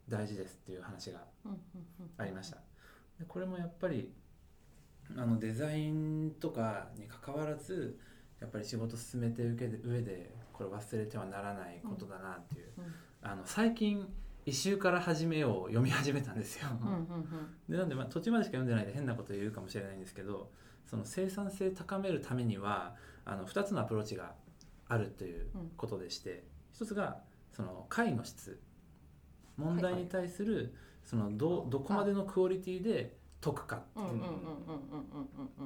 [0.09, 1.57] 大事ですっていう話がうんうん
[2.01, 2.57] うんありました。
[3.19, 4.11] でこれもやっぱり
[5.15, 7.97] あのデザインとかに関わらず
[8.39, 12.93] やっぱり仕事進めていく上でこれ忘れてはならないことだなっていう、うん。
[13.21, 14.05] あの最近
[14.45, 16.67] 「一周から始めよう読み始めたんですよ。
[16.81, 20.51] うんうんうん、でなんで、まあ、途中までしか読んでないで変なこと言うかもしれないんですけど
[20.85, 24.33] その生産性高めるためにはあの2つのアプローチが
[24.89, 26.43] あるということでして、
[26.79, 28.59] うん、1つがその解の質。
[29.57, 34.17] 問題に対するそのどどこまでのクオリティで解くかっていう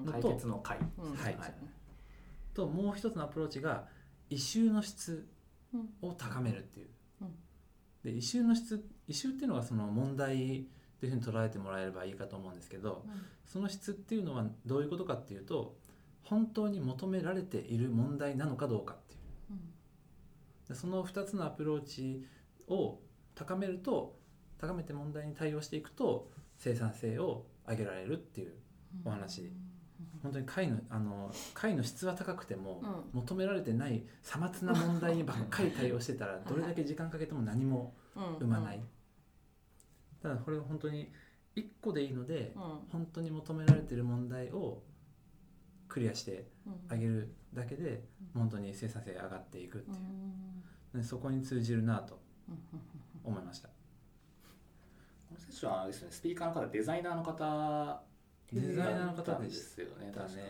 [0.05, 1.53] のと解決の解、はい、はい、
[2.53, 3.85] ともう一つのアプローチが
[4.29, 5.27] 異臭の質
[6.01, 6.87] を高めるっていう、
[8.07, 10.37] うんで異臭の質異臭っていうのがその問題っ
[10.99, 13.05] ていうふうに捉えてもらえればいいかと思うんですけど
[13.45, 15.75] その質っていうのはどういうことかっていうと
[16.23, 19.19] 本当に求められている問題なのかどうかっていう。
[19.51, 19.59] うん。
[20.67, 22.25] でその2つのアプローチ
[22.67, 22.99] を
[23.33, 24.17] 高めると
[24.59, 28.53] 高めて問題に対応していくと生産性を上げられるっていう
[29.05, 29.51] お話
[30.21, 32.81] 本当に解のあの解の質は高くても、
[33.13, 33.21] うん。
[33.21, 37.93] 求められてないさまつな問題にばっかり対応してたらどれだけ時間かけても何も
[38.39, 38.81] 生まない、
[40.21, 41.11] ただこれは本当に
[41.55, 42.61] 1個でいいので、うん。
[42.91, 44.83] 本当に求められてる問題を
[45.87, 46.73] クリアしてうん。
[46.89, 48.03] あげるだけで
[48.33, 49.97] 本当に生産性が上がっていくっていう。
[50.93, 51.01] う、ん。
[51.01, 52.19] でそこに通じるなと
[53.23, 53.69] 思いました。
[55.27, 58.01] このセッションはあれですねスピーカーの方デザイナーの方
[58.53, 60.11] デザイナーの方でですすよね。
[60.15, 60.41] 確か。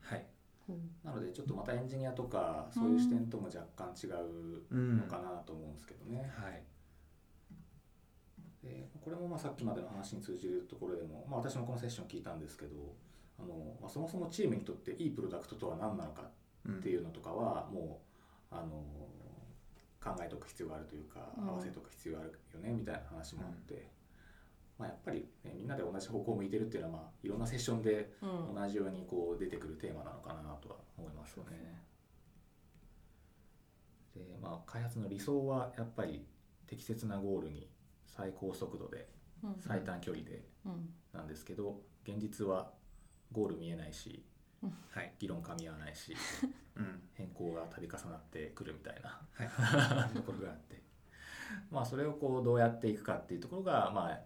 [0.00, 0.26] はい、
[0.68, 0.90] うん。
[1.02, 4.98] なのでちょっとまたエンジニアとかそういう視点とも若干違ううん。
[4.98, 6.62] のかなと思うんですけどね、はい。
[8.62, 12.94] でこれもまあさっきまでの話に通じるところでも、まあ、私もこのセッション聞いたんですけど
[13.38, 16.22] あの、まあ、そもそもチームにとっていいプロダクトとは何なのか
[16.66, 18.00] うんっていうのとかはも
[18.50, 18.82] うあの
[20.02, 21.48] 考えておく必要があるというかうん。
[21.48, 23.86] 合わせておく必要があるよねみたいな話もあって、
[24.78, 28.54] まあ、やっぱり、ね、みんなで同じ方向を向いてるっていうのは、まあ、いろんなセッションでうん。
[28.54, 31.82] 同じようにこう出てくるテーマなのかなとは思いますよね。
[34.14, 36.24] でまあ、開発の理想はやっぱり
[36.66, 37.68] 適切なゴールに
[38.06, 39.08] 最高速度で
[39.42, 40.88] うん最短距離でうん。
[41.12, 42.70] なんですけど現実は
[43.32, 44.24] ゴール見えないし、
[44.90, 46.14] はい議論噛み合わないし
[46.76, 47.02] うん。
[47.14, 50.14] 変更が度重なってくるみたいなはい。
[50.14, 50.80] ところがあって。
[51.70, 54.20] まあそれをこうどうやっていくかっていうところがまあ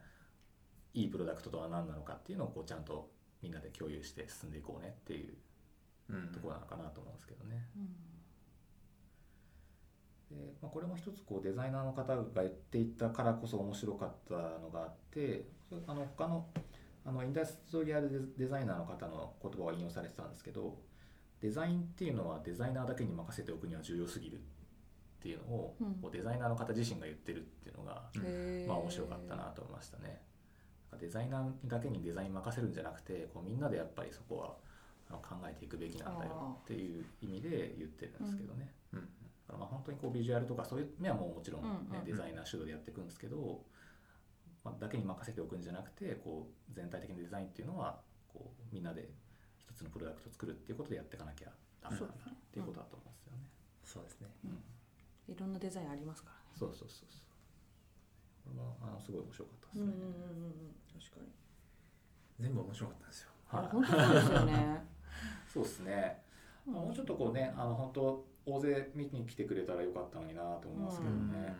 [0.95, 3.11] いいプロダクトとは何なのかっていうのをこうちゃんと
[3.43, 5.35] みんなで共有して進んでいこうねっていう
[6.11, 7.67] うんところなのかなと思うんですけどね。
[7.77, 8.13] うん
[10.33, 15.45] でまあ、これも一つこうデザイナーの方が言っていたからこそ面白かったのがあって
[15.87, 16.47] あの他の
[17.05, 20.79] あのインダストリアルデデザイナーの方の言葉が引用されてたんですけど
[21.41, 24.39] デザインっていうのはデザイナーだけに任せておくには重要すぎるっ
[25.23, 28.03] ていうのを、うんこうデザイナーの方自身が言ってるっていうのが、
[28.67, 30.21] まあ面白かったなと思いましたね。
[30.99, 34.55] デザイナーだけにデザイン任せるんじゃなくてこうみんなでやっぱりそこは
[35.09, 38.73] あの考えていくべきなんだよっていう意味で言ってるんですけどね。
[38.93, 39.01] うん。
[39.01, 39.09] だか
[39.53, 43.63] らまあ本当にこうビジュアルとかそういう面はもうもちろん、ねうんうんデザイナー主導でやっていくんですけど、
[44.65, 48.01] まあ、だけに任せておくんじゃなくてこう全体的なデザインっていうのは
[48.33, 49.09] こうみんなで
[49.59, 51.49] 一つのプロダクトを作るっていうことでやっていかなきゃ
[51.83, 53.39] ダメなんだなっていうことだと思うんですよね。
[53.85, 54.29] そうですね。
[54.45, 55.35] うん。
[55.35, 56.57] いろんなデザインありますからね。
[56.59, 57.32] そうそうそうそう。
[59.05, 59.83] すごい面白かったですね。
[59.83, 61.29] うんうんうんうん確かに。
[62.41, 63.31] 全部面白かったんですよ。
[63.47, 63.67] はい。
[63.69, 64.83] 本当そうですよね。
[65.53, 66.23] そうですね。
[66.67, 71.57] まあもうちょっとこうね、あの本当大勢見に来てくれたらよかったのになと思いますけどね。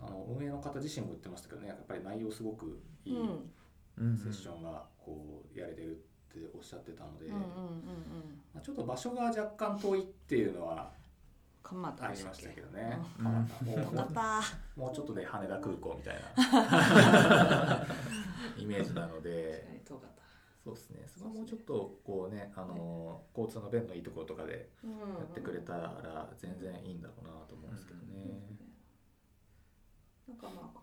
[0.00, 0.06] うん。
[0.06, 4.16] あの運営の方自身も言ってましたけどね、やっぱり内容すごくいいうん。
[4.16, 8.42] セッションがこうやれてるっておっしゃってたので、うんうんうんうん。
[8.54, 10.92] まあちょっと場所が若干遠いっていうのは
[11.70, 12.98] 蒲田ありましたっけどね。
[13.18, 13.48] うん
[13.84, 14.40] 蒲田
[14.76, 17.86] もうちょっとで羽田空港みたいな
[18.56, 19.78] イメージなので。
[20.68, 21.04] そうですね。
[21.06, 28.40] そこはもうちょっとこうね、あの交通の便のいいところとかでうんやってくれたら全然いいんだろうなと思うんですけどね。
[30.28, 30.80] なんかまあ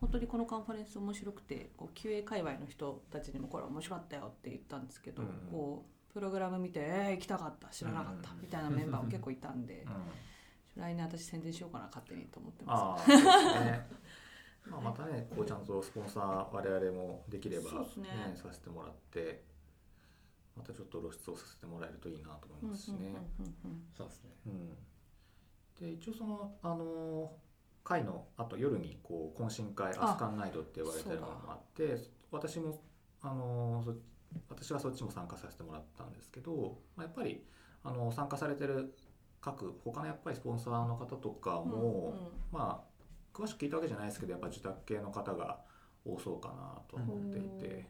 [0.00, 9.86] 本当にこのカンファレンス面白くてこう QA 界隈の人たちにもこれ面白かったよって言ったんですけど、うんこうプログラム見て「えー、行きたかった知らなかった」うんみたいなメンバーも結構いたんで
[10.76, 13.86] うん、来年私宣伝しようかな勝手にと思ってまあ あ、ね。
[14.70, 19.42] まあまたね、こうちゃんとスポンサー我々もできればそうですねさせてもらって、
[20.54, 22.66] またちょっと露出をさせてもらえるといいなと思いす。
[22.66, 23.14] ますしね。
[23.96, 24.76] そうですねうん。
[25.80, 27.32] で一応そのあの
[27.82, 31.96] 会のあと夜にこう懇親会あアスカンナイトって呼ばれてるのもあって
[32.30, 32.78] 私も
[33.22, 33.94] あのそ
[34.48, 37.44] 私はそっちも参加させてもらったんですけど、まあ、やっぱり
[37.84, 38.94] あの参加されてる
[39.40, 42.14] 各他のやっぱりスポンサーの方とかも、
[42.52, 42.90] まあ
[43.32, 45.60] 詳しく聞いたわけじゃないですけどやっぱ受託系の方が
[46.04, 46.54] 多そうかな
[46.88, 47.86] とは思っていて、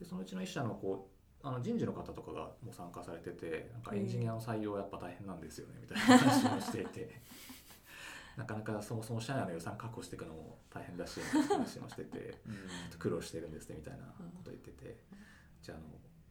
[0.00, 1.08] でそのうちの1社のこ
[1.42, 7.20] うあの人事の方とかがもう参加されててなんかエンジニアの採用やっぱ大変なんですよねみたいな話もしていて。
[8.34, 12.34] なかなかそもそも社内の予算確保していくのも大変だしみたいな話もしてて。
[12.98, 14.96] 苦労してるんですねみたいなこと言ってて、
[15.62, 15.86] じゃああの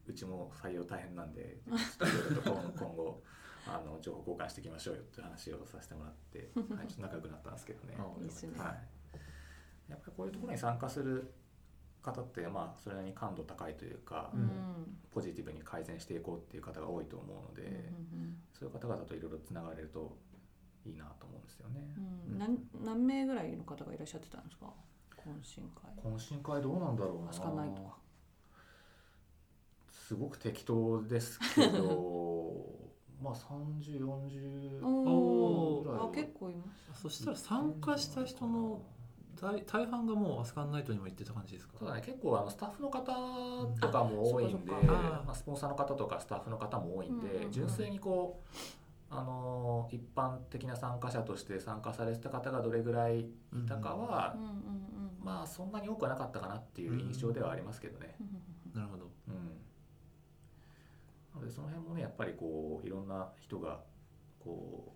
[0.06, 3.22] うちも採用大変なんで今今後
[3.66, 7.96] あの情報交換していきましょうよって話をさせてもらって、はい、ちょっと仲良くなったんですけどね。
[7.96, 11.32] はい、やっぱりこういうところに参加する
[12.02, 14.40] 方ってまあそれなりに感度高いというか、うん。
[14.40, 17.64] うんポジティブに改善していこうっていう方が多いと思うので、
[18.12, 20.16] うんそういう方々といろいろつながれると
[20.86, 21.94] いいなと思うんですよね。
[21.96, 22.32] うん。
[22.32, 24.72] うん何何名ぐらいの方がいらっしゃってたんですか？
[25.16, 25.92] 懇親会。
[25.96, 27.30] 懇親会どうなんだろうな
[30.08, 32.66] すごく適当ですけど
[33.22, 37.02] まあ3040おぐらいあ結構います。
[37.02, 38.82] そしたら参加した人の
[39.40, 41.78] 大大半がもうアスカンナイトにも行ってた感じですか？
[41.78, 42.02] ただね。
[42.04, 43.02] 結構あのスタッフの方
[43.80, 45.22] とかも多いんであそっかそっか。
[45.26, 47.52] まあ、スポンサーの方とかスタッフの方も多いんで、うんうんうん。
[47.52, 48.40] 純粋にこ
[49.10, 53.26] うあの一般的な参加者として参加されてた方がどれぐらいい
[53.68, 54.56] たかは、うんうんうん
[55.22, 58.16] まあそんなに多くはなかったかなっていう印象ではありますけどね。
[58.20, 58.42] うんうん
[58.74, 59.04] なるほど。
[59.28, 59.40] うん、な
[61.42, 63.80] のでその辺もねやっぱりこういろんな人が
[64.38, 64.92] こう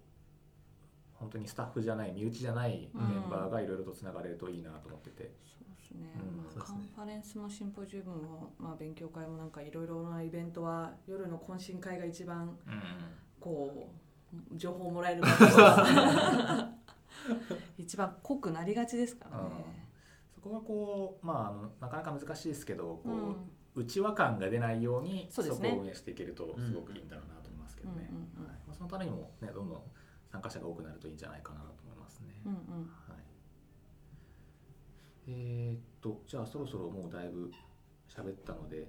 [1.14, 6.36] 本当にスタッフじゃない身内じゃないメンバーがいろいろとつながれるといいなと思ってて、そうですね、うん。
[6.36, 12.59] まあカンファレンスもシンポジウムも、まあ、勉強会もなんかいろいろなイベントは夜の懇親会が一番
[13.40, 13.90] こ
[14.53, 15.36] う情報をもらえる場所。
[17.78, 19.44] 一番濃くなりがちですからね。
[20.34, 28.49] そこがこうまああのなかなか難しいですけどこう、うん内輪感が出ないようにそこを運営していけるとすごくいいんだろうなと思いますけどね、うんうんうん。
[28.49, 28.57] はい。
[28.66, 29.83] まあ、そのためにも、ね、どんどん
[30.33, 32.35] 参加者が多くなるといいんじゃないかなと思いますね。
[32.47, 33.20] うんうんはい、
[35.29, 37.53] えーっとじゃあそろそろもうだいぶ
[38.09, 38.89] 喋ったので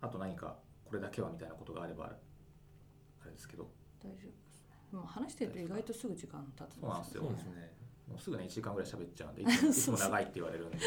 [0.00, 3.68] あと何かこれだけはみたいなことがあればあれですけど。
[4.02, 4.76] 大丈夫ですね。
[4.90, 7.22] でも話してると意外とすぐ時間経つそうなんですよ。
[7.22, 7.76] そうですね。
[8.08, 10.78] もうすぐね1時間ぐらい喋っちゃうんで いつもいつも長いって言われるんで、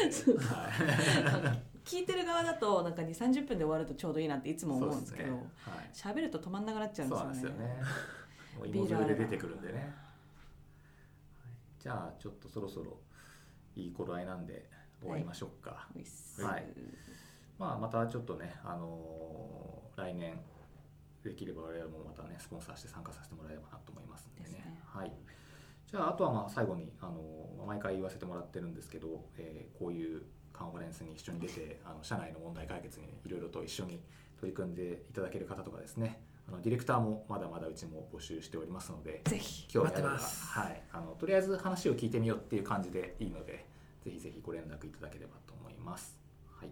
[1.54, 5.42] い、聞いてる側だとなんか2 3 0分で終わるとちょうどいいなっていつも思うんですけどそうで
[5.94, 7.48] すねはい喋、ると止まんなくなっちゃうんそうなんでよね。
[7.48, 7.84] ですすよね。
[8.58, 9.74] もう芋づるで出てくるんでね。
[9.74, 9.90] はい
[11.80, 12.98] じゃあちょっとそろそろ
[13.74, 14.68] いい頃合いなんで
[15.00, 15.88] 終わりましょうか。
[15.96, 16.66] おいはい
[17.58, 20.38] まあまたちょっとね、あのー来年
[21.22, 24.50] できれば我々もまたねスポンサーして参加させてもらえればなと思いますんでね。
[24.50, 25.12] ですねはい。
[25.90, 30.22] じゃああとはまあ最後にあのー毎回言わせてもらってるんですけど、えーこういう
[30.60, 33.98] カンファレンスに一緒に出てあの社内の問題解決にいろいろと一緒に
[34.38, 36.20] 取り組んでいただける方とかですね。
[36.46, 43.64] あのディレクターもまだまだうちも募集しておりますのでぜひ興味あればはい、あのとりあえず話を聞いてみようっていう感じでいいので
[44.04, 46.18] ぜひぜひご連絡いただければと思います、
[46.58, 46.70] はい、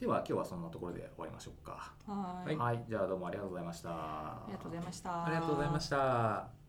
[0.00, 1.92] では今日はそんなところで終わりましょうか。
[2.06, 2.56] はーい。
[2.56, 3.90] はい、じゃあどうもありがとうございました。
[3.90, 5.26] ありがとうございました。
[5.26, 6.61] ありがとうございました